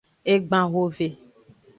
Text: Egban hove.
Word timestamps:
Egban 0.33 0.71
hove. 0.73 1.07